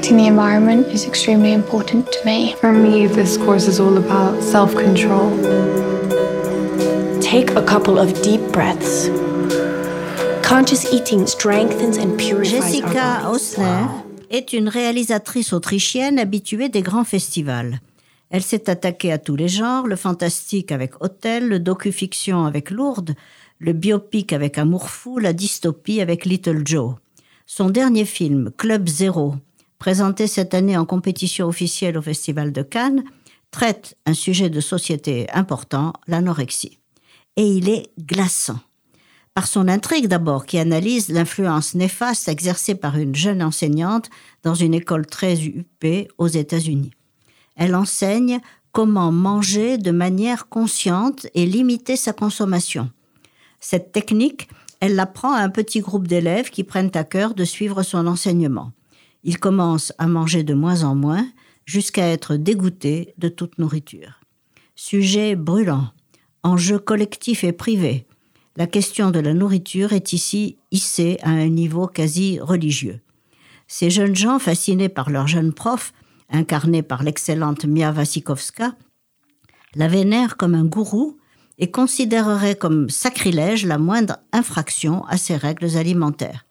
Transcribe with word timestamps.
protecting 0.00 0.16
the 0.16 0.28
environment 0.28 0.86
is 0.88 1.06
extremely 1.06 1.52
important 1.52 2.10
to 2.10 2.24
me. 2.24 2.54
For 2.54 2.72
me, 2.72 3.06
this 3.06 3.36
course 3.36 3.68
is 3.68 3.78
all 3.78 3.98
about 3.98 4.42
self 4.42 4.74
control. 4.74 5.30
Take 7.20 7.50
a 7.50 7.62
couple 7.62 7.98
of 7.98 8.08
deep 8.22 8.40
breaths. 8.50 9.10
Conscious 10.42 10.90
eating 10.90 11.26
strengthens 11.26 11.98
and 11.98 12.16
purifies 12.18 12.50
Jessica 12.50 12.86
our 12.86 13.32
bodies. 13.32 13.56
Hausner 13.56 13.86
est 14.30 14.52
une 14.54 14.70
réalisatrice 14.70 15.52
autrichienne 15.52 16.18
habituée 16.18 16.70
des 16.70 16.82
grands 16.82 17.04
festivals. 17.04 17.80
Elle 18.30 18.42
s'est 18.42 18.70
attaquée 18.70 19.12
à 19.12 19.18
tous 19.18 19.36
les 19.36 19.48
genres, 19.48 19.86
le 19.86 19.96
fantastique 19.96 20.72
avec 20.72 21.02
Hôtel, 21.02 21.46
le 21.46 21.58
docu-fiction 21.58 22.46
avec 22.46 22.70
Lourdes, 22.70 23.14
le 23.58 23.74
biopic 23.74 24.32
avec 24.32 24.56
Amour 24.56 24.88
fou, 24.88 25.18
la 25.18 25.34
dystopie 25.34 26.00
avec 26.00 26.24
Little 26.24 26.62
Joe. 26.64 26.94
Son 27.44 27.68
dernier 27.68 28.06
film, 28.06 28.50
Club 28.56 28.88
Zéro, 28.88 29.34
présenté 29.80 30.28
cette 30.28 30.54
année 30.54 30.76
en 30.76 30.84
compétition 30.84 31.48
officielle 31.48 31.98
au 31.98 32.02
Festival 32.02 32.52
de 32.52 32.62
Cannes, 32.62 33.02
traite 33.50 33.96
un 34.06 34.14
sujet 34.14 34.50
de 34.50 34.60
société 34.60 35.28
important, 35.32 35.94
l'anorexie. 36.06 36.78
Et 37.36 37.46
il 37.46 37.68
est 37.68 37.90
glaçant 37.98 38.60
par 39.32 39.46
son 39.46 39.68
intrigue 39.68 40.06
d'abord, 40.06 40.44
qui 40.44 40.58
analyse 40.58 41.08
l'influence 41.08 41.74
néfaste 41.74 42.28
exercée 42.28 42.74
par 42.74 42.98
une 42.98 43.14
jeune 43.14 43.42
enseignante 43.42 44.10
dans 44.42 44.54
une 44.54 44.74
école 44.74 45.06
très 45.06 45.40
huppée 45.40 46.08
aux 46.18 46.26
États-Unis. 46.26 46.90
Elle 47.56 47.74
enseigne 47.74 48.40
comment 48.72 49.12
manger 49.12 49.78
de 49.78 49.92
manière 49.92 50.48
consciente 50.48 51.26
et 51.34 51.46
limiter 51.46 51.96
sa 51.96 52.12
consommation. 52.12 52.90
Cette 53.60 53.92
technique, 53.92 54.48
elle 54.80 54.94
l'apprend 54.94 55.32
à 55.32 55.40
un 55.40 55.50
petit 55.50 55.80
groupe 55.80 56.06
d'élèves 56.06 56.50
qui 56.50 56.64
prennent 56.64 56.92
à 56.94 57.04
cœur 57.04 57.34
de 57.34 57.44
suivre 57.44 57.82
son 57.82 58.06
enseignement. 58.06 58.72
Ils 59.22 59.38
commencent 59.38 59.92
à 59.98 60.06
manger 60.06 60.42
de 60.42 60.54
moins 60.54 60.84
en 60.84 60.94
moins 60.94 61.26
jusqu'à 61.66 62.06
être 62.06 62.36
dégoûtés 62.36 63.14
de 63.18 63.28
toute 63.28 63.58
nourriture. 63.58 64.20
Sujet 64.74 65.36
brûlant, 65.36 65.88
enjeu 66.42 66.78
collectif 66.78 67.44
et 67.44 67.52
privé, 67.52 68.06
la 68.56 68.66
question 68.66 69.10
de 69.10 69.20
la 69.20 69.32
nourriture 69.32 69.92
est 69.92 70.12
ici 70.12 70.58
hissée 70.70 71.18
à 71.22 71.30
un 71.30 71.48
niveau 71.48 71.86
quasi 71.86 72.40
religieux. 72.40 73.00
Ces 73.68 73.90
jeunes 73.90 74.16
gens, 74.16 74.38
fascinés 74.38 74.88
par 74.88 75.10
leur 75.10 75.28
jeune 75.28 75.52
prof, 75.52 75.92
incarné 76.28 76.82
par 76.82 77.02
l'excellente 77.02 77.64
Mia 77.64 77.92
Wasikowska, 77.92 78.74
la 79.76 79.86
vénèrent 79.86 80.36
comme 80.36 80.54
un 80.54 80.64
gourou 80.64 81.18
et 81.58 81.70
considéreraient 81.70 82.56
comme 82.56 82.90
sacrilège 82.90 83.64
la 83.64 83.78
moindre 83.78 84.18
infraction 84.32 85.04
à 85.06 85.16
ses 85.16 85.36
règles 85.36 85.76
alimentaires. 85.76 86.44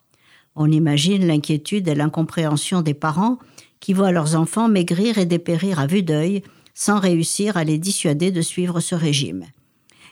On 0.61 0.69
imagine 0.69 1.25
l'inquiétude 1.25 1.87
et 1.87 1.95
l'incompréhension 1.95 2.81
des 2.81 2.93
parents 2.93 3.39
qui 3.79 3.93
voient 3.93 4.11
leurs 4.11 4.35
enfants 4.35 4.67
maigrir 4.67 5.17
et 5.17 5.25
dépérir 5.25 5.79
à 5.79 5.87
vue 5.87 6.03
d'œil 6.03 6.43
sans 6.73 6.99
réussir 6.99 7.55
à 7.55 7.63
les 7.63 7.77
dissuader 7.77 8.29
de 8.29 8.41
suivre 8.41 8.81
ce 8.81 8.93
régime. 8.93 9.45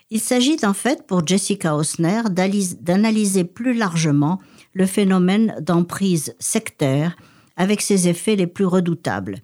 Il 0.10 0.22
s'agit 0.22 0.58
en 0.64 0.74
fait 0.74 1.06
pour 1.06 1.28
Jessica 1.28 1.76
Hausner 1.76 2.22
d'analyser 2.30 3.44
plus 3.44 3.74
largement 3.74 4.40
le 4.72 4.86
phénomène 4.86 5.54
d'emprise 5.60 6.34
sectaire 6.40 7.18
avec 7.58 7.82
ses 7.82 8.08
effets 8.08 8.38
les 8.38 8.48
plus 8.48 8.66
redoutables. 8.66 9.40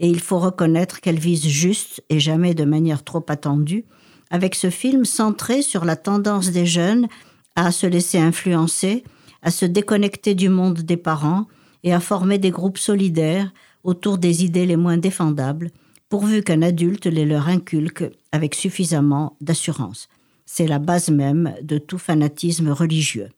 Et 0.00 0.08
il 0.08 0.18
faut 0.18 0.40
reconnaître 0.40 1.00
qu'elle 1.00 1.20
vise 1.20 1.46
juste 1.46 2.02
et 2.08 2.18
jamais 2.18 2.54
de 2.54 2.64
manière 2.64 3.04
trop 3.04 3.24
attendue 3.28 3.84
avec 4.30 4.56
ce 4.56 4.70
film 4.70 5.04
centré 5.04 5.62
sur 5.62 5.84
la 5.84 5.94
tendance 5.94 6.50
des 6.50 6.66
jeunes 6.66 7.06
à 7.54 7.70
se 7.70 7.86
laisser 7.86 8.18
influencer, 8.18 9.04
à 9.42 9.50
se 9.50 9.64
déconnecter 9.64 10.34
du 10.34 10.48
monde 10.48 10.80
des 10.80 10.96
parents 10.96 11.46
et 11.84 11.92
à 11.92 12.00
former 12.00 12.38
des 12.38 12.50
groupes 12.50 12.78
solidaires 12.78 13.52
autour 13.84 14.18
des 14.18 14.44
idées 14.44 14.66
les 14.66 14.76
moins 14.76 14.96
défendables, 14.96 15.70
pourvu 16.08 16.42
qu'un 16.42 16.62
adulte 16.62 17.06
les 17.06 17.24
leur 17.24 17.48
inculque 17.48 18.04
avec 18.32 18.54
suffisamment 18.54 19.36
d'assurance. 19.40 20.08
C'est 20.46 20.66
la 20.66 20.78
base 20.78 21.10
même 21.10 21.54
de 21.62 21.78
tout 21.78 21.98
fanatisme 21.98 22.70
religieux. 22.70 23.28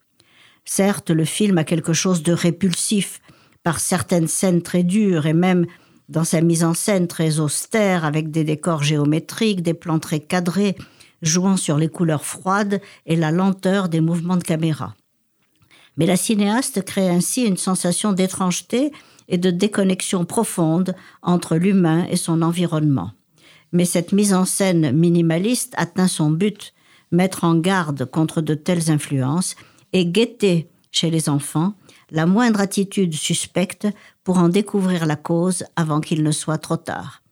Certes, 0.64 1.10
le 1.10 1.24
film 1.24 1.58
a 1.58 1.64
quelque 1.64 1.92
chose 1.92 2.22
de 2.22 2.32
répulsif, 2.32 3.20
par 3.62 3.80
certaines 3.80 4.28
scènes 4.28 4.62
très 4.62 4.84
dures 4.84 5.26
et 5.26 5.34
même 5.34 5.66
dans 6.08 6.24
sa 6.24 6.40
mise 6.40 6.64
en 6.64 6.74
scène 6.74 7.06
très 7.06 7.40
austère, 7.40 8.04
avec 8.04 8.30
des 8.30 8.44
décors 8.44 8.82
géométriques, 8.82 9.62
des 9.62 9.74
plans 9.74 9.98
très 9.98 10.20
cadrés, 10.20 10.76
jouant 11.22 11.56
sur 11.56 11.76
les 11.76 11.88
couleurs 11.88 12.24
froides 12.24 12.80
et 13.06 13.16
la 13.16 13.30
lenteur 13.30 13.88
des 13.88 14.00
mouvements 14.00 14.36
de 14.36 14.42
caméra. 14.42 14.94
Mais 15.96 16.06
la 16.06 16.16
cinéaste 16.16 16.82
crée 16.84 17.08
ainsi 17.08 17.42
une 17.42 17.56
sensation 17.56 18.12
d'étrangeté 18.12 18.92
et 19.28 19.38
de 19.38 19.50
déconnexion 19.50 20.24
profonde 20.24 20.94
entre 21.22 21.56
l'humain 21.56 22.06
et 22.10 22.16
son 22.16 22.42
environnement. 22.42 23.12
Mais 23.72 23.84
cette 23.84 24.12
mise 24.12 24.34
en 24.34 24.44
scène 24.44 24.92
minimaliste 24.92 25.74
atteint 25.76 26.08
son 26.08 26.30
but, 26.30 26.74
mettre 27.12 27.44
en 27.44 27.54
garde 27.54 28.04
contre 28.04 28.40
de 28.40 28.54
telles 28.54 28.90
influences 28.90 29.56
et 29.92 30.06
guetter 30.06 30.70
chez 30.90 31.10
les 31.10 31.28
enfants 31.28 31.74
la 32.10 32.26
moindre 32.26 32.60
attitude 32.60 33.14
suspecte 33.14 33.86
pour 34.24 34.38
en 34.38 34.48
découvrir 34.48 35.06
la 35.06 35.16
cause 35.16 35.64
avant 35.76 36.00
qu'il 36.00 36.22
ne 36.22 36.32
soit 36.32 36.58
trop 36.58 36.76
tard. 36.76 37.22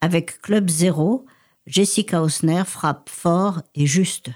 Avec 0.00 0.42
Club 0.42 0.68
Zéro, 0.68 1.24
Jessica 1.66 2.22
Hausner 2.22 2.64
frappe 2.66 3.08
fort 3.08 3.62
et 3.74 3.86
juste. 3.86 4.30